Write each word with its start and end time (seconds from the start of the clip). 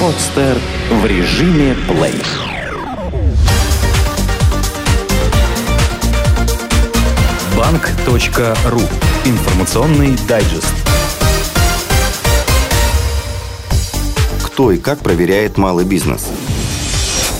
Подстер 0.00 0.58
в 0.90 1.06
режиме 1.06 1.74
плей. 1.88 2.22
Банк.ру. 7.56 8.80
Информационный 9.24 10.16
дайджест. 10.28 10.72
Кто 14.44 14.72
и 14.72 14.78
как 14.78 15.00
проверяет 15.00 15.58
малый 15.58 15.84
бизнес? 15.84 16.26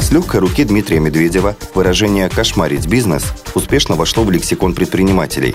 С 0.00 0.10
легкой 0.10 0.40
руки 0.40 0.64
Дмитрия 0.64 1.00
Медведева 1.00 1.56
выражение 1.74 2.28
«кошмарить 2.28 2.86
бизнес» 2.86 3.24
успешно 3.54 3.94
вошло 3.94 4.24
в 4.24 4.30
лексикон 4.30 4.74
предпринимателей. 4.74 5.54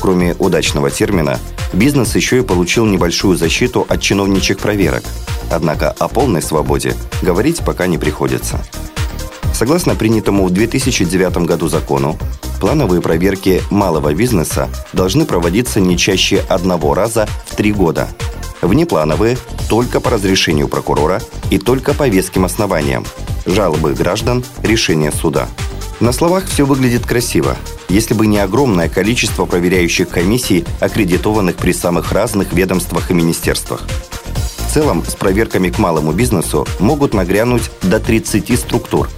Кроме 0.00 0.34
удачного 0.38 0.90
термина, 0.90 1.38
бизнес 1.72 2.16
еще 2.16 2.38
и 2.38 2.42
получил 2.42 2.86
небольшую 2.86 3.36
защиту 3.36 3.86
от 3.88 4.00
чиновничьих 4.00 4.58
проверок. 4.58 5.04
Однако 5.50 5.90
о 5.90 6.08
полной 6.08 6.42
свободе 6.42 6.94
говорить 7.22 7.62
пока 7.64 7.86
не 7.86 7.98
приходится. 7.98 8.64
Согласно 9.52 9.94
принятому 9.94 10.46
в 10.46 10.50
2009 10.50 11.44
году 11.44 11.68
закону, 11.68 12.16
плановые 12.60 13.02
проверки 13.02 13.62
малого 13.70 14.14
бизнеса 14.14 14.70
должны 14.94 15.26
проводиться 15.26 15.80
не 15.80 15.98
чаще 15.98 16.42
одного 16.48 16.94
раза 16.94 17.28
в 17.46 17.56
три 17.56 17.72
года. 17.72 18.08
Внеплановые– 18.62 19.36
только 19.68 20.00
по 20.00 20.10
разрешению 20.10 20.68
прокурора 20.68 21.20
и 21.50 21.58
только 21.58 21.92
по 21.92 22.08
веским 22.08 22.46
основаниям– 22.46 23.04
жалобы 23.46 23.92
граждан, 23.92 24.44
решения 24.62 25.12
суда. 25.12 25.46
На 26.00 26.12
словах 26.12 26.46
все 26.46 26.64
выглядит 26.64 27.06
красиво, 27.06 27.56
если 27.90 28.14
бы 28.14 28.26
не 28.26 28.38
огромное 28.38 28.88
количество 28.88 29.44
проверяющих 29.44 30.08
комиссий, 30.08 30.64
аккредитованных 30.80 31.56
при 31.56 31.72
самых 31.72 32.12
разных 32.12 32.52
ведомствах 32.52 33.10
и 33.10 33.14
министерствах. 33.14 33.82
В 34.58 34.72
целом, 34.72 35.04
с 35.04 35.16
проверками 35.16 35.68
к 35.68 35.78
малому 35.78 36.12
бизнесу 36.12 36.66
могут 36.78 37.12
нагрянуть 37.12 37.70
до 37.82 37.98
30 37.98 38.58
структур. 38.58 39.08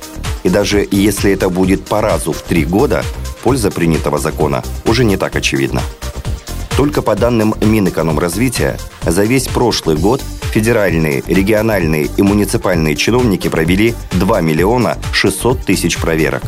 И 0.42 0.48
даже 0.48 0.88
если 0.90 1.30
это 1.30 1.50
будет 1.50 1.84
по 1.84 2.00
разу 2.00 2.32
в 2.32 2.40
три 2.40 2.64
года, 2.64 3.04
польза 3.42 3.70
принятого 3.70 4.18
закона 4.18 4.64
уже 4.86 5.04
не 5.04 5.16
так 5.16 5.36
очевидна. 5.36 5.82
Только 6.76 7.02
по 7.02 7.14
данным 7.14 7.54
Минэкономразвития, 7.60 8.78
за 9.04 9.24
весь 9.24 9.46
прошлый 9.46 9.96
год 9.96 10.22
федеральные, 10.52 11.22
региональные 11.26 12.08
и 12.16 12.22
муниципальные 12.22 12.96
чиновники 12.96 13.48
провели 13.48 13.94
2 14.12 14.40
миллиона 14.40 14.98
600 15.12 15.64
тысяч 15.64 15.98
проверок. 15.98 16.42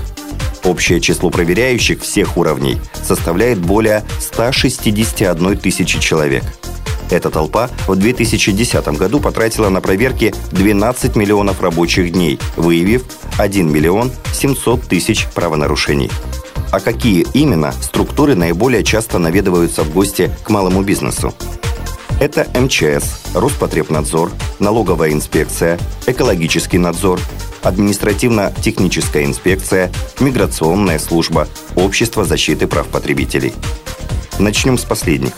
Общее 0.65 1.01
число 1.01 1.31
проверяющих 1.31 2.01
всех 2.01 2.37
уровней 2.37 2.79
составляет 3.03 3.59
более 3.59 4.03
161 4.19 5.59
тысячи 5.59 6.01
человек. 6.01 6.43
Эта 7.11 7.31
толпа 7.31 7.69
в 7.87 7.95
2010 7.95 8.87
году 8.99 9.21
потратила 9.21 9.69
на 9.69 9.83
проверки 9.83 10.35
12 10.53 11.17
миллионов 11.17 11.61
рабочих 11.61 12.13
дней, 12.13 12.41
выявив 12.57 13.03
1 13.37 13.71
миллион 13.71 14.11
700 14.33 14.83
тысяч 14.83 15.27
правонарушений. 15.35 16.11
А 16.75 16.81
какие 16.81 17.25
именно 17.35 17.71
структуры 17.71 18.35
наиболее 18.35 18.83
часто 18.83 19.21
наведываются 19.21 19.85
в 19.85 19.93
гости 19.93 20.33
к 20.43 20.51
малому 20.51 20.83
бизнесу? 20.83 21.33
Это 22.19 22.49
МЧС, 22.53 23.33
Роспотребнадзор, 23.33 24.33
налоговая 24.59 25.13
инспекция, 25.13 25.79
экологический 26.09 26.79
надзор, 26.79 27.21
административно-техническая 27.63 29.25
инспекция, 29.25 29.93
миграционная 30.19 30.99
служба, 30.99 31.47
общество 31.77 32.25
защиты 32.25 32.67
прав 32.67 32.89
потребителей. 32.89 33.53
Начнем 34.41 34.77
с 34.77 34.83
последних. 34.83 35.35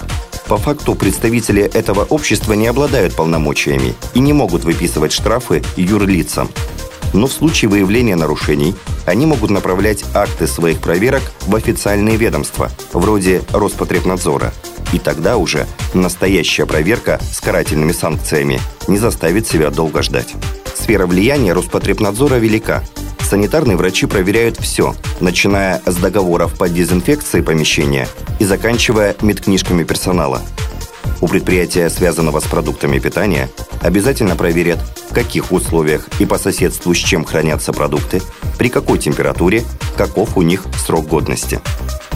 По 0.48 0.56
факту 0.56 0.94
представители 0.94 1.62
этого 1.62 2.04
общества 2.04 2.54
не 2.54 2.66
обладают 2.66 3.14
полномочиями 3.14 3.92
и 4.14 4.20
не 4.20 4.32
могут 4.32 4.64
выписывать 4.64 5.12
штрафы 5.12 5.62
юрлицам. 5.76 6.48
Но 7.16 7.26
в 7.26 7.32
случае 7.32 7.68
выявления 7.68 8.14
нарушений 8.14 8.76
они 9.06 9.26
могут 9.26 9.50
направлять 9.50 10.04
акты 10.14 10.46
своих 10.46 10.80
проверок 10.80 11.22
в 11.48 11.56
официальные 11.56 12.16
ведомства, 12.16 12.70
вроде 12.92 13.42
Роспотребнадзора– 13.52 14.52
и 14.92 14.98
тогда 14.98 15.36
уже 15.36 15.66
настоящая 15.94 16.66
проверка 16.66 17.20
с 17.32 17.40
карательными 17.40 17.92
санкциями 17.92 18.60
не 18.88 18.98
заставит 18.98 19.46
себя 19.46 19.70
долго 19.70 20.02
ждать. 20.02 20.34
Сфера 20.74 21.06
влияния 21.06 21.52
Роспотребнадзора 21.52 22.36
велика. 22.36 22.84
Санитарные 23.20 23.76
врачи 23.76 24.06
проверяют 24.06 24.56
все, 24.60 24.94
начиная 25.18 25.82
с 25.84 25.96
договоров 25.96 26.56
по 26.56 26.68
дезинфекции 26.68 27.40
помещения 27.40 28.06
и 28.38 28.44
заканчивая 28.44 29.16
медкнижками 29.20 29.82
персонала. 29.82 30.42
У 31.20 31.28
предприятия, 31.28 31.88
связанного 31.90 32.40
с 32.40 32.44
продуктами 32.44 32.98
питания, 32.98 33.48
обязательно 33.80 34.36
проверят, 34.36 34.78
в 35.10 35.14
каких 35.14 35.52
условиях 35.52 36.08
и 36.18 36.26
по 36.26 36.38
соседству 36.38 36.94
с 36.94 36.98
чем 36.98 37.24
хранятся 37.24 37.72
продукты, 37.72 38.20
при 38.58 38.68
какой 38.68 38.98
температуре, 38.98 39.64
каков 39.96 40.36
у 40.36 40.42
них 40.42 40.64
срок 40.84 41.06
годности. 41.06 41.60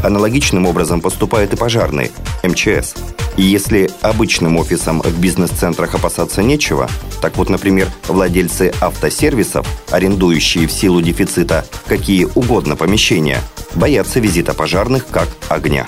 Аналогичным 0.03 0.67
образом 0.67 1.01
поступают 1.01 1.53
и 1.53 1.57
пожарные, 1.57 2.11
МЧС. 2.43 2.95
И 3.37 3.43
если 3.43 3.91
обычным 4.01 4.57
офисам 4.57 5.01
в 5.01 5.19
бизнес-центрах 5.21 5.95
опасаться 5.95 6.43
нечего, 6.43 6.89
так 7.23 7.37
вот, 7.37 7.49
например, 7.49 7.89
владельцы 8.09 8.73
автосервисов, 8.81 9.67
арендующие 9.91 10.67
в 10.67 10.73
силу 10.73 11.01
дефицита 11.01 11.67
какие 11.87 12.25
угодно 12.35 12.77
помещения, 12.77 13.41
боятся 13.75 14.21
визита 14.21 14.53
пожарных 14.53 15.07
как 15.07 15.29
огня. 15.49 15.87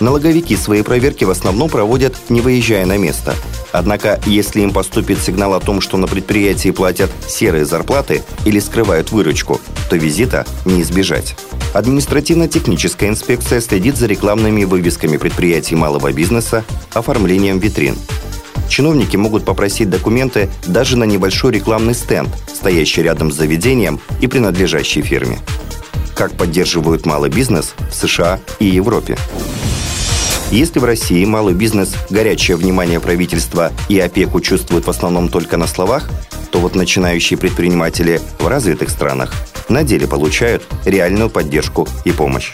Налоговики 0.00 0.56
свои 0.56 0.82
проверки 0.82 1.24
в 1.24 1.30
основном 1.30 1.68
проводят, 1.68 2.16
не 2.30 2.40
выезжая 2.40 2.86
на 2.86 2.96
место. 2.96 3.34
Однако, 3.70 4.18
если 4.24 4.62
им 4.62 4.72
поступит 4.72 5.20
сигнал 5.20 5.52
о 5.52 5.60
том, 5.60 5.82
что 5.82 5.98
на 5.98 6.06
предприятии 6.06 6.70
платят 6.70 7.10
серые 7.28 7.66
зарплаты 7.66 8.22
или 8.46 8.58
скрывают 8.58 9.12
выручку, 9.12 9.60
то 9.90 9.96
визита 9.96 10.46
не 10.64 10.80
избежать. 10.80 11.36
Административно-техническая 11.74 13.10
инспекция 13.10 13.60
следит 13.60 13.96
за 13.96 14.06
рекламными 14.06 14.64
вывесками 14.64 15.18
предприятий 15.18 15.76
малого 15.76 16.12
бизнеса, 16.12 16.64
оформлением 16.94 17.58
витрин. 17.58 17.96
Чиновники 18.68 19.16
могут 19.16 19.44
попросить 19.44 19.90
документы 19.90 20.48
даже 20.66 20.96
на 20.96 21.04
небольшой 21.04 21.52
рекламный 21.52 21.94
стенд, 21.94 22.30
стоящий 22.52 23.02
рядом 23.02 23.30
с 23.30 23.36
заведением 23.36 24.00
и 24.20 24.26
принадлежащий 24.26 25.02
фирме. 25.02 25.38
Как 26.14 26.32
поддерживают 26.32 27.04
малый 27.04 27.30
бизнес 27.30 27.74
в 27.90 27.94
США 27.94 28.40
и 28.58 28.66
Европе. 28.66 29.16
Если 30.50 30.80
в 30.80 30.84
России 30.84 31.24
малый 31.24 31.54
бизнес 31.54 31.94
горячее 32.10 32.56
внимание 32.56 32.98
правительства 32.98 33.72
и 33.88 34.00
опеку 34.00 34.40
чувствуют 34.40 34.84
в 34.86 34.90
основном 34.90 35.28
только 35.28 35.56
на 35.56 35.68
словах, 35.68 36.10
то 36.50 36.58
вот 36.58 36.74
начинающие 36.74 37.38
предприниматели 37.38 38.20
в 38.40 38.48
развитых 38.48 38.90
странах 38.90 39.32
на 39.68 39.84
деле 39.84 40.08
получают 40.08 40.64
реальную 40.84 41.30
поддержку 41.30 41.86
и 42.04 42.10
помощь. 42.10 42.52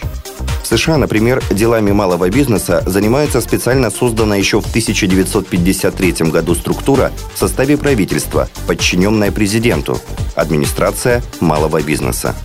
В 0.61 0.67
США, 0.67 0.97
например, 0.97 1.41
делами 1.49 1.91
малого 1.91 2.29
бизнеса 2.29 2.83
занимается 2.85 3.41
специально 3.41 3.89
созданная 3.89 4.37
еще 4.37 4.61
в 4.61 4.67
1953 4.67 6.29
году 6.29 6.53
структура 6.53 7.11
в 7.33 7.39
составе 7.39 7.77
правительства, 7.77 8.47
подчиненная 8.67 9.31
президенту– 9.31 9.97
администрация 10.35 11.23
малого 11.39 11.81
бизнеса. 11.81 12.35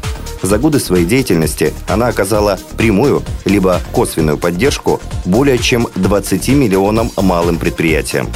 За 0.43 0.59
годы 0.59 0.81
своей 0.81 1.05
деятельности 1.05 1.73
она 1.89 2.09
оказала 2.09 2.59
прямую 2.77 3.23
либо 3.45 3.81
косвенную 3.93 4.39
поддержку 4.39 5.01
более 5.25 5.59
чем 5.59 5.89
20 5.95 6.49
миллионам 6.49 7.11
малым 7.17 7.59
предприятиям. 7.59 8.29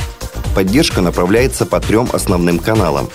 Поддержка 0.55 1.01
направляется 1.01 1.67
по 1.67 1.81
трем 1.81 2.09
основным 2.13 2.59
каналам. 2.59 3.09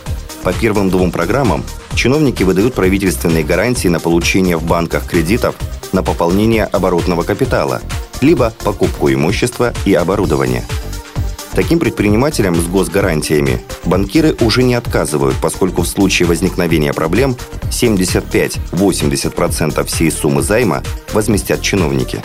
По 0.43 0.53
первым 0.53 0.89
двум 0.89 1.11
программам 1.11 1.63
чиновники 1.95 2.43
выдают 2.43 2.73
правительственные 2.73 3.43
гарантии 3.43 3.87
на 3.87 3.99
получение 3.99 4.57
в 4.57 4.63
банках 4.63 5.07
кредитов 5.07 5.55
на 5.91 6.03
пополнение 6.03 6.65
оборотного 6.65 7.23
капитала, 7.23 7.81
либо 8.21 8.53
покупку 8.63 9.11
имущества 9.11 9.73
и 9.85 9.93
оборудования– 9.93 10.65
Таким 11.53 11.79
предпринимателям 11.79 12.55
с 12.55 12.65
госгарантиями 12.67 13.61
банкиры 13.83 14.35
уже 14.39 14.63
не 14.63 14.75
отказывают, 14.75 15.35
поскольку 15.41 15.81
в 15.81 15.87
случае 15.87 16.27
возникновения 16.27 16.93
проблем 16.93 17.35
75-80% 17.69 19.85
всей 19.85 20.11
суммы 20.11 20.41
займа 20.41 20.81
возместят 21.13 21.61
чиновники. 21.61 22.21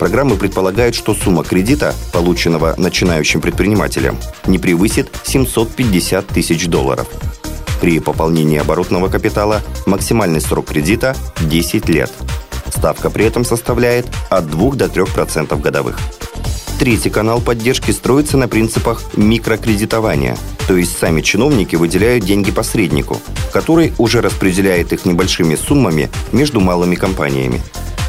Программы 0.00 0.36
предполагают, 0.36 0.94
что 0.94 1.14
сумма 1.14 1.44
кредита, 1.44 1.94
полученного 2.12 2.74
начинающим 2.76 3.40
предпринимателем, 3.40 4.18
не 4.46 4.58
превысит 4.58 5.08
750 5.24 6.26
тысяч 6.26 6.66
долларов. 6.66 7.08
При 7.80 8.00
пополнении 8.00 8.58
оборотного 8.58 9.08
капитала 9.08 9.62
максимальный 9.86 10.40
срок 10.40 10.66
кредита– 10.66 11.16
10 11.40 11.88
лет. 11.88 12.10
Ставка 12.70 13.10
при 13.10 13.24
этом 13.24 13.44
составляет 13.44 14.06
от 14.30 14.50
2 14.50 14.72
до 14.72 14.86
3% 14.86 15.60
годовых. 15.60 15.98
Третий 16.78 17.10
канал 17.10 17.40
поддержки 17.40 17.90
строится 17.90 18.36
на 18.36 18.46
принципах 18.46 19.02
микрокредитования, 19.16 20.36
то 20.68 20.76
есть 20.76 20.96
сами 20.96 21.22
чиновники 21.22 21.74
выделяют 21.74 22.24
деньги 22.24 22.52
посреднику, 22.52 23.20
который 23.52 23.92
уже 23.98 24.20
распределяет 24.20 24.92
их 24.92 25.04
небольшими 25.04 25.56
суммами 25.56 26.08
между 26.30 26.60
малыми 26.60 26.94
компаниями. 26.94 27.60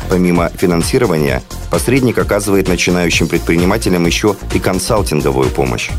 Помимо 0.07 0.49
финансирования, 0.49 1.41
посредник 1.71 2.19
оказывает 2.19 2.67
начинающим 2.67 3.27
предпринимателям 3.27 4.05
еще 4.05 4.35
и 4.53 4.59
консалтинговую 4.59 5.49
помощь. 5.49 5.89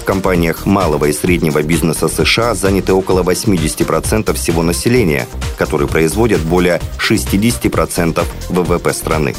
В 0.00 0.04
компаниях 0.04 0.64
малого 0.64 1.06
и 1.06 1.12
среднего 1.12 1.62
бизнеса 1.62 2.08
США 2.08 2.54
заняты 2.54 2.92
около 2.92 3.24
80% 3.24 4.32
всего 4.34 4.62
населения, 4.62 5.26
которые 5.58 5.88
производят 5.88 6.40
более 6.40 6.80
60% 6.98 8.24
ВВП 8.48 8.92
страны. 8.92 9.34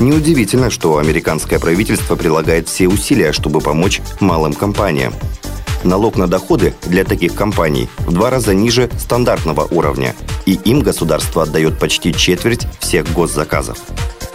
Неудивительно, 0.00 0.70
что 0.70 0.96
американское 0.96 1.58
правительство 1.58 2.16
прилагает 2.16 2.68
все 2.68 2.88
усилия, 2.88 3.32
чтобы 3.32 3.60
помочь 3.60 4.00
малым 4.18 4.54
компаниям. 4.54 5.12
Налог 5.84 6.16
на 6.16 6.26
доходы 6.26 6.74
для 6.86 7.04
таких 7.04 7.34
компаний 7.34 7.90
в 7.98 8.12
два 8.12 8.30
раза 8.30 8.54
ниже 8.54 8.88
стандартного 8.98 9.68
уровня, 9.70 10.16
и 10.46 10.54
им 10.64 10.80
государство 10.80 11.42
отдает 11.42 11.78
почти 11.78 12.14
четверть 12.14 12.66
всех 12.80 13.12
госзаказов. 13.12 13.76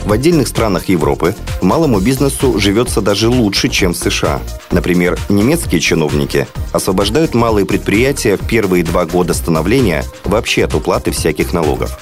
В 0.05 0.11
отдельных 0.11 0.47
странах 0.47 0.87
Европы 0.87 1.35
малому 1.63 1.99
бизнесу 1.99 2.59
живется 2.59 3.01
даже 3.01 3.27
лучше, 3.27 3.67
чем 3.69 3.93
в 3.93 3.97
США. 3.97 4.39
Например, 4.69 5.17
немецкие 5.29 5.81
чиновники 5.81 6.47
освобождают 6.73 7.33
малые 7.33 7.65
предприятия 7.65 8.37
в 8.37 8.45
первые 8.45 8.83
два 8.83 9.05
года 9.05 9.33
становления 9.33 10.03
вообще 10.25 10.65
от 10.65 10.75
уплаты 10.75 11.09
всяких 11.09 11.53
налогов. 11.53 11.97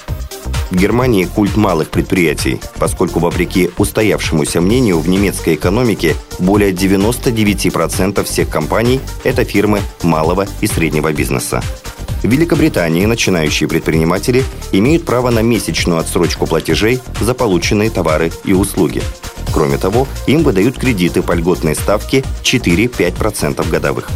В 0.74 0.76
Германии 0.76 1.24
культ 1.24 1.54
малых 1.56 1.88
предприятий, 1.88 2.60
поскольку, 2.80 3.20
вопреки 3.20 3.70
устоявшемуся 3.78 4.60
мнению, 4.60 4.98
в 4.98 5.08
немецкой 5.08 5.54
экономике 5.54 6.16
более 6.40 6.72
99% 6.72 8.24
всех 8.24 8.48
компаний– 8.48 9.00
это 9.22 9.44
фирмы 9.44 9.82
малого 10.02 10.48
и 10.60 10.66
среднего 10.66 11.12
бизнеса. 11.12 11.62
В 12.24 12.26
Великобритании 12.26 13.06
начинающие 13.06 13.68
предприниматели 13.68 14.42
имеют 14.72 15.04
право 15.04 15.30
на 15.30 15.42
месячную 15.42 16.00
отсрочку 16.00 16.44
платежей 16.44 16.98
за 17.20 17.34
полученные 17.34 17.90
товары 17.90 18.32
и 18.44 18.52
услуги. 18.52 19.00
Кроме 19.52 19.78
того, 19.78 20.08
им 20.26 20.42
выдают 20.42 20.76
кредиты 20.76 21.22
по 21.22 21.34
льготной 21.34 21.76
ставке 21.76 22.24
4-5% 22.42 23.70
годовых. 23.70 24.10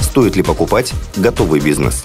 Стоит 0.00 0.36
ли 0.36 0.42
покупать 0.42 0.92
готовый 1.16 1.60
бизнес? 1.60 2.04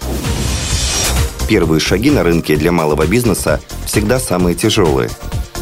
Первые 1.48 1.80
шаги 1.80 2.12
на 2.12 2.24
рынке 2.24 2.56
для 2.56 2.72
малого 2.72 3.06
бизнеса 3.06 3.62
всегда 3.86 4.20
самые 4.20 4.56
тяжелые. 4.56 5.10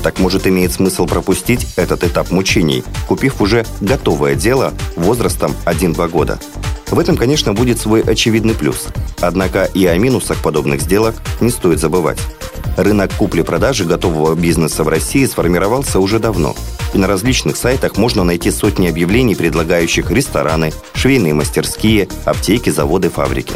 Так 0.03 0.19
может 0.19 0.47
имеет 0.47 0.71
смысл 0.71 1.07
пропустить 1.07 1.67
этот 1.77 2.03
этап 2.03 2.31
мучений, 2.31 2.83
купив 3.07 3.41
уже 3.41 3.65
готовое 3.81 4.35
дело 4.35 4.73
возрастом 4.95 5.55
1-2 5.65 6.09
года– 6.09 6.39
в 6.91 6.99
этом, 6.99 7.17
конечно, 7.17 7.53
будет 7.53 7.79
свой 7.79 8.01
очевидный 8.01 8.53
плюс. 8.53 8.87
Однако 9.19 9.65
и 9.65 9.85
о 9.85 9.97
минусах 9.97 10.41
подобных 10.41 10.81
сделок 10.81 11.15
не 11.41 11.49
стоит 11.49 11.79
забывать. 11.79 12.19
Рынок 12.77 13.13
купли-продажи 13.13 13.85
готового 13.85 14.35
бизнеса 14.35 14.83
в 14.83 14.87
России 14.87 15.25
сформировался 15.25 15.99
уже 15.99 16.19
давно. 16.19 16.55
И 16.93 16.97
на 16.97 17.07
различных 17.07 17.57
сайтах 17.57 17.97
можно 17.97 18.23
найти 18.23 18.51
сотни 18.51 18.87
объявлений, 18.87 19.35
предлагающих 19.35 20.11
рестораны, 20.11 20.73
швейные 20.93 21.33
мастерские, 21.33 22.07
аптеки, 22.25 22.69
заводы, 22.69 23.09
фабрики. 23.09 23.55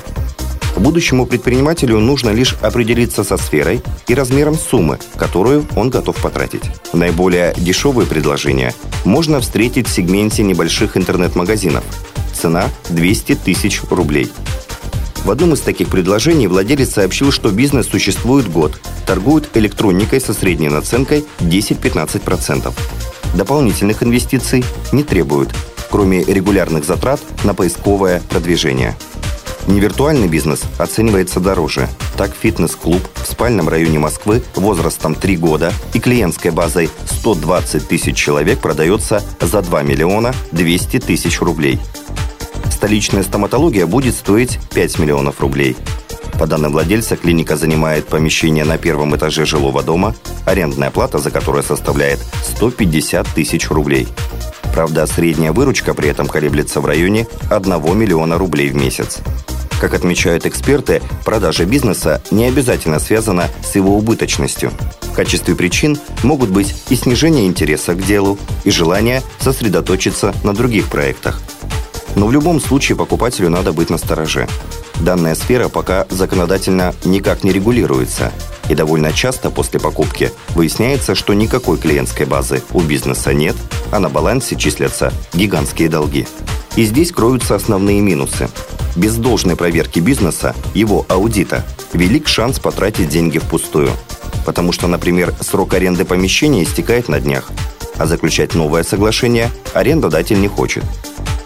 Будущему 0.80 1.26
предпринимателю 1.26 2.00
нужно 2.00 2.32
лишь 2.32 2.56
определиться 2.62 3.24
со 3.24 3.38
сферой 3.38 3.82
и 4.08 4.16
размером 4.16 4.56
суммы, 4.56 4.98
которую 5.16 5.68
он 5.76 5.90
готов 5.90 6.16
потратить. 6.18 6.64
Наиболее 6.94 7.54
дешевые 7.58 8.08
предложения 8.08 8.74
можно 9.06 9.40
встретить 9.40 9.88
в 9.88 9.92
сегменте 9.92 10.44
небольших 10.44 10.98
интернет-магазинов– 10.98 11.84
Цена 12.40 12.70
200 12.90 13.36
тысяч 13.36 13.82
рублей. 13.90 14.32
В 15.26 15.32
одном 15.32 15.54
из 15.54 15.60
таких 15.60 15.90
предложений 15.90 16.48
владелец 16.48 16.92
сообщил, 16.92 17.34
что 17.34 17.52
бизнес 17.52 17.88
существует 17.88 18.50
год, 18.50 18.80
торгует 19.06 19.50
электроникой 19.58 20.22
со 20.22 20.34
средней 20.34 20.70
наценкой 20.70 21.26
10-15%. 21.40 22.74
Дополнительных 23.36 24.04
инвестиций 24.04 24.64
не 24.94 25.04
требуют, 25.04 25.50
кроме 25.92 26.24
регулярных 26.24 26.86
затрат 26.86 27.20
на 27.44 27.54
поисковое 27.54 28.22
продвижение. 28.30 28.96
Невиртуальный 29.68 30.28
бизнес 30.28 30.62
оценивается 30.78 31.40
дороже. 31.40 31.88
Так 32.18 32.32
фитнес-клуб 32.36 33.02
в 33.16 33.28
спальном 33.28 33.70
районе 33.70 34.00
Москвы 34.00 34.44
возрастом 34.56 35.16
3 35.16 35.38
года 35.38 35.74
и 35.94 36.00
клиентской 36.00 36.52
базой 36.52 36.90
120 37.06 37.88
тысяч 37.88 38.18
человек 38.18 38.60
продается 38.60 39.24
за 39.40 39.62
2 39.62 39.84
миллиона 39.84 40.34
200 40.52 41.00
тысяч 41.00 41.40
рублей– 41.42 41.80
столичная 42.80 43.24
стоматология 43.24 43.86
будет 43.86 44.16
стоить 44.16 44.58
5 44.74 45.00
миллионов 45.00 45.42
рублей. 45.42 45.76
По 46.40 46.48
данным 46.48 46.72
владельца, 46.72 47.18
клиника 47.18 47.58
занимает 47.58 48.08
помещение 48.08 48.64
на 48.64 48.78
первом 48.78 49.18
этаже 49.18 49.46
жилого 49.46 49.84
дома, 49.84 50.16
арендная 50.46 50.90
плата 50.90 51.18
за 51.18 51.30
которое 51.30 51.62
составляет 51.62 52.22
150 52.56 53.28
тысяч 53.36 53.70
рублей. 53.70 54.08
Правда, 54.74 55.06
средняя 55.08 55.52
выручка 55.52 55.94
при 55.94 56.10
этом 56.10 56.28
колеблется 56.28 56.82
в 56.82 56.86
районе 56.86 57.28
1 57.50 57.98
миллиона 57.98 58.38
рублей 58.38 58.70
в 58.70 58.76
месяц. 58.76 59.20
Как 59.82 59.94
отмечают 59.94 60.46
эксперты, 60.46 61.02
продажа 61.24 61.66
бизнеса 61.66 62.22
не 62.32 62.46
обязательно 62.46 63.00
связана 63.00 63.48
с 63.64 63.76
его 63.76 63.96
убыточностью. 63.96 64.72
В 65.04 65.14
качестве 65.14 65.56
причин 65.56 65.98
могут 66.24 66.50
быть 66.50 66.76
и 66.90 66.96
снижение 66.96 67.48
интереса 67.48 67.94
к 67.94 68.04
делу, 68.04 68.38
и 68.66 68.72
желание 68.72 69.24
сосредоточиться 69.40 70.34
на 70.44 70.54
других 70.54 70.88
проектах– 70.90 71.42
но 72.16 72.28
в 72.28 72.32
любом 72.32 72.60
случае 72.60 72.98
покупателю 72.98 73.50
надо 73.50 73.74
быть 73.74 73.90
настороже. 73.90 74.48
Данная 75.00 75.36
сфера 75.36 75.70
пока 75.70 76.06
законодательно 76.10 76.94
никак 77.06 77.44
не 77.44 77.52
регулируется. 77.52 78.32
И 78.68 78.76
довольно 78.76 79.14
часто 79.14 79.50
после 79.50 79.80
покупки 79.80 80.32
выясняется, 80.50 81.16
что 81.16 81.34
никакой 81.34 81.78
клиентской 81.78 82.26
базы 82.26 82.62
у 82.72 82.82
бизнеса 82.82 83.34
нет, 83.34 83.56
а 83.92 84.00
на 84.00 84.10
балансе 84.10 84.56
числятся 84.56 85.14
гигантские 85.34 85.90
долги. 85.90 86.28
И 86.76 86.84
здесь 86.84 87.12
кроются 87.12 87.56
основные 87.56 88.02
минусы. 88.02 88.50
Без 88.96 89.16
должной 89.16 89.56
проверки 89.56 90.00
бизнеса, 90.00 90.56
его 90.74 91.06
аудита, 91.10 91.66
велик 91.94 92.28
шанс 92.28 92.60
потратить 92.60 93.10
деньги 93.10 93.40
впустую. 93.40 93.92
Потому 94.46 94.72
что, 94.72 94.88
например, 94.88 95.34
срок 95.42 95.74
аренды 95.74 96.06
помещения 96.06 96.64
истекает 96.64 97.08
на 97.10 97.20
днях, 97.20 97.50
а 97.98 98.06
заключать 98.06 98.56
новое 98.56 98.84
соглашение 98.84 99.52
арендодатель 99.74 100.40
не 100.40 100.48
хочет– 100.48 100.84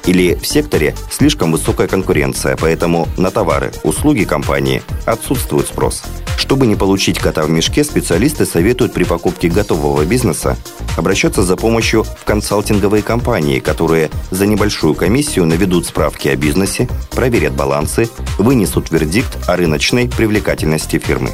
или 0.06 0.36
в 0.36 0.46
секторе 0.46 0.96
слишком 1.12 1.52
высокая 1.52 1.88
конкуренция, 1.88 2.58
поэтому 2.60 3.08
на 3.18 3.32
товары, 3.32 3.72
услуги 3.84 4.24
компании 4.24 4.84
отсутствует 5.06 5.68
спрос. 5.68 6.04
Чтобы 6.38 6.68
не 6.68 6.76
получить 6.76 7.20
кота 7.20 7.44
в 7.44 7.50
мешке, 7.50 7.84
специалисты 7.84 8.46
советуют 8.46 8.94
при 8.94 9.04
покупке 9.04 9.50
готового 9.50 10.04
бизнеса 10.04 10.58
обращаться 10.98 11.44
за 11.44 11.56
помощью 11.56 12.04
в 12.04 12.24
консалтинговые 12.26 13.04
компании, 13.04 13.60
которые 13.60 14.10
за 14.32 14.46
небольшую 14.46 14.96
комиссию 14.96 15.46
наведут 15.46 15.86
справки 15.86 16.28
о 16.28 16.36
бизнесе, 16.36 16.88
проверят 17.12 17.54
балансы, 17.54 18.10
вынесут 18.38 18.92
вердикт 18.92 19.38
о 19.48 19.56
рыночной 19.56 20.10
привлекательности 20.10 21.00
фирмы. 21.00 21.32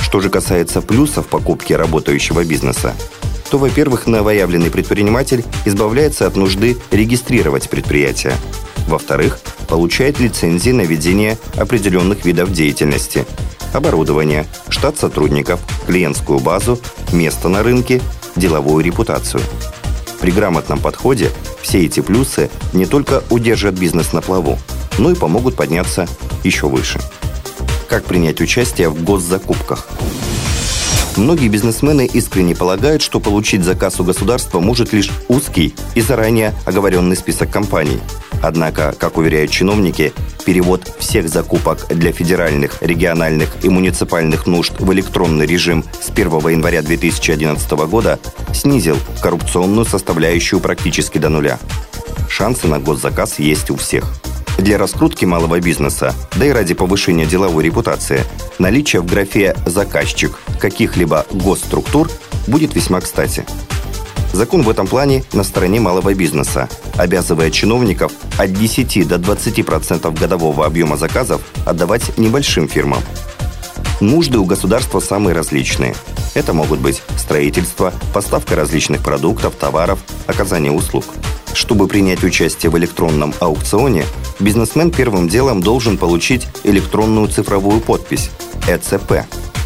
Что 0.00 0.20
же 0.20 0.30
касается 0.30 0.80
плюсов 0.80 1.26
покупки 1.26 1.72
работающего 1.72 2.44
бизнеса, 2.44 2.94
то, 3.50 3.58
во-первых, 3.58 4.06
новоявленный 4.06 4.70
предприниматель 4.70 5.44
избавляется 5.64 6.26
от 6.26 6.36
нужды 6.36 6.76
регистрировать 6.90 7.68
предприятие. 7.68 8.34
Во-вторых, 8.88 9.40
получает 9.68 10.20
лицензии 10.20 10.70
на 10.70 10.82
ведение 10.82 11.38
определенных 11.56 12.24
видов 12.24 12.52
деятельности, 12.52 13.26
оборудование, 13.72 14.46
штат 14.68 14.98
сотрудников, 14.98 15.60
клиентскую 15.86 16.38
базу, 16.38 16.78
место 17.12 17.48
на 17.48 17.62
рынке, 17.62 18.00
деловую 18.36 18.84
репутацию. 18.84 19.42
При 20.20 20.30
грамотном 20.30 20.78
подходе 20.78 21.30
все 21.62 21.84
эти 21.84 22.00
плюсы 22.00 22.50
не 22.72 22.86
только 22.86 23.22
удержат 23.30 23.74
бизнес 23.74 24.12
на 24.12 24.22
плаву, 24.22 24.58
но 24.98 25.10
и 25.10 25.14
помогут 25.14 25.56
подняться 25.56 26.06
еще 26.42 26.68
выше. 26.68 27.00
Как 27.88 28.04
принять 28.04 28.40
участие 28.40 28.88
в 28.88 29.02
госзакупках? 29.02 29.88
Многие 31.16 31.48
бизнесмены 31.48 32.06
искренне 32.06 32.54
полагают, 32.54 33.00
что 33.00 33.20
получить 33.20 33.64
заказ 33.64 33.98
у 34.00 34.04
государства 34.04 34.60
может 34.60 34.92
лишь 34.92 35.10
узкий 35.28 35.74
и 35.94 36.02
заранее 36.02 36.52
оговоренный 36.66 37.16
список 37.16 37.50
компаний. 37.50 38.00
Однако, 38.42 38.94
как 38.98 39.16
уверяют 39.16 39.50
чиновники, 39.50 40.12
перевод 40.44 40.94
всех 40.98 41.28
закупок 41.30 41.86
для 41.88 42.12
федеральных, 42.12 42.82
региональных 42.82 43.48
и 43.62 43.70
муниципальных 43.70 44.46
нужд 44.46 44.78
в 44.78 44.92
электронный 44.92 45.46
режим 45.46 45.84
с 46.02 46.10
1 46.10 46.26
января 46.48 46.82
2011 46.82 47.70
года 47.88 48.20
снизил 48.52 48.98
коррупционную 49.22 49.86
составляющую 49.86 50.60
практически 50.60 51.16
до 51.16 51.30
нуля. 51.30 51.58
Шансы 52.28 52.66
на 52.66 52.78
госзаказ 52.78 53.38
есть 53.38 53.70
у 53.70 53.76
всех. 53.76 54.04
Для 54.58 54.78
раскрутки 54.78 55.24
малого 55.24 55.60
бизнеса, 55.60 56.14
да 56.36 56.46
и 56.46 56.50
ради 56.50 56.74
повышения 56.74 57.26
деловой 57.26 57.64
репутации, 57.64 58.24
наличие 58.58 59.02
в 59.02 59.06
графе 59.06 59.54
«заказчик» 59.66 60.38
каких-либо 60.58 61.26
госструктур 61.30 62.10
будет 62.46 62.74
весьма 62.74 63.00
кстати. 63.00 63.44
Закон 64.32 64.62
в 64.62 64.70
этом 64.70 64.86
плане 64.86 65.24
на 65.32 65.44
стороне 65.44 65.80
малого 65.80 66.14
бизнеса, 66.14 66.68
обязывая 66.96 67.50
чиновников 67.50 68.12
от 68.38 68.52
10 68.52 69.06
до 69.06 69.16
20% 69.16 70.18
годового 70.18 70.66
объема 70.66 70.96
заказов 70.96 71.42
отдавать 71.64 72.16
небольшим 72.18 72.68
фирмам. 72.68 73.02
Нужды 74.00 74.38
у 74.38 74.44
государства 74.44 75.00
самые 75.00 75.34
различные. 75.34 75.94
Это 76.34 76.52
могут 76.52 76.80
быть 76.80 77.02
строительство, 77.16 77.92
поставка 78.12 78.56
различных 78.56 79.02
продуктов, 79.02 79.54
товаров, 79.54 80.00
оказание 80.26 80.72
услуг. 80.72 81.04
Чтобы 81.56 81.88
принять 81.88 82.22
участие 82.22 82.68
в 82.68 82.76
электронном 82.76 83.32
аукционе, 83.40 84.04
бизнесмен 84.38 84.90
первым 84.90 85.26
делом 85.26 85.62
должен 85.62 85.96
получить 85.96 86.46
электронную 86.64 87.28
цифровую 87.28 87.80
подпись– 87.80 88.28
ЭЦП. 88.68 89.24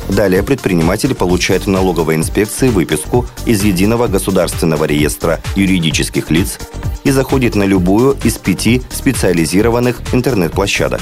Далее 0.08 0.44
предприниматель 0.44 1.16
получает 1.16 1.66
в 1.66 1.68
налоговой 1.68 2.14
инспекции 2.14 2.68
выписку 2.68 3.26
из 3.44 3.64
Единого 3.64 4.06
государственного 4.06 4.84
реестра 4.84 5.40
юридических 5.56 6.30
лиц 6.30 6.60
и 7.02 7.10
заходит 7.10 7.56
на 7.56 7.64
любую 7.64 8.16
из 8.22 8.38
пяти 8.38 8.82
специализированных 8.90 10.00
интернет-площадок. 10.12 11.00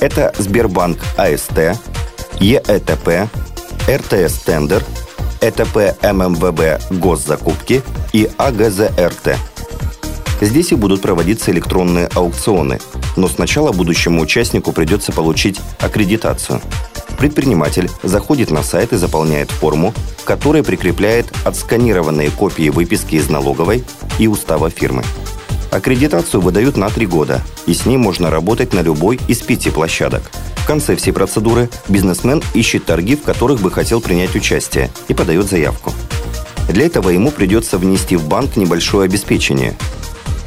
Это 0.00 0.34
Сбербанк 0.38 0.98
АСТ, 1.16 1.78
ЕЭТП, 2.40 3.30
РТС 3.88 4.38
Тендер, 4.40 4.82
ЭТП 5.40 5.94
ММВБ 6.02 6.98
Госзакупки 6.98 7.82
и 8.12 8.28
АГЗРТ. 8.38 9.36
Здесь 10.40 10.72
и 10.72 10.74
будут 10.74 11.02
проводиться 11.02 11.50
электронные 11.50 12.06
аукционы, 12.14 12.80
но 13.16 13.28
сначала 13.28 13.72
будущему 13.72 14.22
участнику 14.22 14.72
придется 14.72 15.12
получить 15.12 15.60
аккредитацию. 15.78 16.60
Предприниматель 17.18 17.90
заходит 18.02 18.50
на 18.50 18.62
сайт 18.62 18.94
и 18.94 18.96
заполняет 18.96 19.50
форму, 19.50 19.92
к 20.22 20.24
которой 20.24 20.62
прикрепляет 20.62 21.26
отсканированные 21.44 22.30
копии 22.30 22.70
выписки 22.70 23.16
из 23.16 23.28
налоговой 23.28 23.84
и 24.18 24.26
устава 24.26 24.70
фирмы. 24.70 25.04
Аккредитацию 25.70 26.40
выдают 26.40 26.78
на 26.78 26.88
три 26.88 27.06
года, 27.06 27.42
и 27.66 27.74
с 27.74 27.84
ней 27.84 27.98
можно 27.98 28.30
работать 28.30 28.72
на 28.72 28.80
любой 28.80 29.20
из 29.28 29.38
пяти 29.42 29.70
площадок. 29.70 30.22
В 30.56 30.66
конце 30.66 30.96
всей 30.96 31.12
процедуры 31.12 31.68
бизнесмен 31.88 32.42
ищет 32.54 32.86
торги, 32.86 33.16
в 33.16 33.22
которых 33.22 33.60
бы 33.60 33.70
хотел 33.70 34.00
принять 34.00 34.34
участие, 34.34 34.90
и 35.08 35.14
подает 35.14 35.48
заявку. 35.48 35.92
Для 36.68 36.86
этого 36.86 37.10
ему 37.10 37.30
придется 37.30 37.76
внести 37.76 38.16
в 38.16 38.26
банк 38.26 38.56
небольшое 38.56 39.04
обеспечение. 39.04 39.76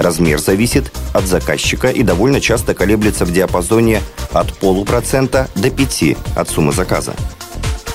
Размер 0.03 0.37
зависит 0.37 0.91
от 1.13 1.25
заказчика 1.25 1.87
и 1.87 2.03
довольно 2.03 2.41
часто 2.41 2.73
колеблется 2.73 3.23
в 3.23 3.31
диапазоне 3.31 4.01
от 4.33 4.53
полупроцента 4.57 5.47
до 5.55 5.69
5 5.71 6.17
от 6.35 6.49
суммы 6.49 6.73
заказа. 6.73 7.13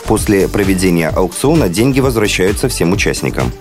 После 0.06 0.48
проведения 0.48 1.10
аукциона 1.10 1.68
деньги 1.68 2.00
возвращаются 2.00 2.70
всем 2.70 2.92
участникам. 2.92 3.52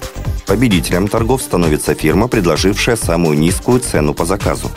Победителем 0.46 1.10
торгов 1.10 1.42
становится 1.42 1.94
фирма, 1.94 2.30
предложившая 2.30 2.96
самую 2.96 3.38
низкую 3.38 3.82
цену 3.82 4.13
по 4.13 4.24
заказу. 4.24 4.72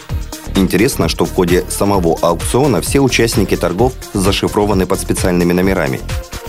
Интересно, 0.57 1.09
что 1.09 1.25
в 1.25 1.33
ходе 1.33 1.65
самого 1.69 2.19
аукциона 2.23 2.81
все 2.81 2.99
участники 2.99 3.57
торгов 3.57 3.93
зашифрованы 4.13 4.85
под 4.85 4.99
специальными 4.99 5.53
номерами. 5.53 6.01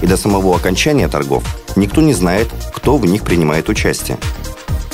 И 0.01 0.07
до 0.07 0.17
самого 0.17 0.55
окончания 0.55 1.07
торгов 1.07 1.43
никто 1.75 2.01
не 2.01 2.13
знает, 2.13 2.47
кто 2.73 2.97
в 2.97 3.05
них 3.05 3.21
принимает 3.21 3.69
участие. 3.69 4.17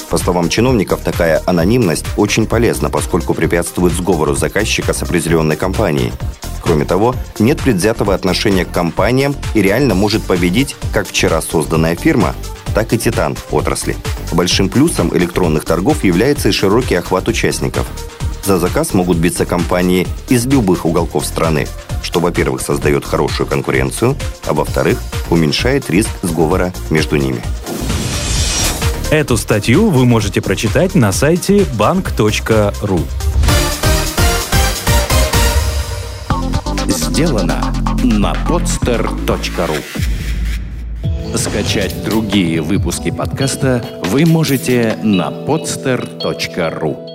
По 0.10 0.18
словам 0.18 0.50
чиновников, 0.50 1.02
такая 1.04 1.42
анонимность 1.46 2.06
очень 2.16 2.48
полезна, 2.48 2.90
поскольку 2.90 3.34
препятствует 3.34 3.94
сговору 3.94 4.36
заказчика 4.36 4.94
с 4.94 5.04
определенной 5.04 5.58
компанией. 5.58 6.14
Кроме 6.64 6.86
того, 6.86 7.16
нет 7.40 7.60
предвзятого 7.60 8.14
отношения 8.14 8.66
к 8.66 8.72
компаниям 8.72 9.36
и 9.54 9.62
реально 9.62 9.96
может 9.96 10.24
победить 10.24 10.76
как 10.94 11.08
вчера 11.08 11.42
созданная 11.42 11.96
фирма, 11.96 12.36
так 12.74 12.94
и 12.94 12.98
титан 12.98 13.38
отрасли. 13.52 13.96
Большим 14.32 14.70
плюсом 14.70 15.16
электронных 15.16 15.66
торгов 15.66 16.04
является 16.04 16.50
и 16.50 16.52
широкий 16.52 16.96
охват 16.96 17.28
участников. 17.28 17.88
За 18.46 18.60
заказ 18.60 18.94
могут 18.94 19.18
биться 19.18 19.46
компании 19.46 20.08
из 20.30 20.46
любых 20.46 20.86
уголков 20.86 21.26
страны, 21.26 21.68
что, 22.02 22.22
во-первых, 22.22 22.62
создает 22.62 23.04
хорошую 23.04 23.48
конкуренцию, 23.48 24.16
а 24.46 24.54
во-вторых, 24.54 25.02
уменьшает 25.30 25.90
риск 25.90 26.10
сговора 26.22 26.72
между 26.90 27.18
ними. 27.18 27.42
Эту 29.12 29.38
статью 29.38 29.90
вы 29.90 30.06
можете 30.06 30.42
прочитать 30.42 30.94
на 30.94 31.14
сайте 31.14 31.60
bank.ru. 31.60 33.00
Сделано 36.88 37.74
на 38.04 38.34
podster.ru 38.34 39.78
Скачать 41.38 42.04
другие 42.04 42.62
выпуски 42.62 43.10
подкаста 43.10 43.82
вы 44.08 44.26
можете 44.26 44.98
на 45.02 45.30
podster.ru 45.30 47.07